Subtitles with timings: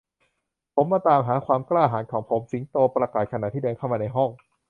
[0.75, 4.29] ผมมาตามหาความกล้าหาญของผม สิงโตประกาศขณะที่เดินเข้ามาในห้อง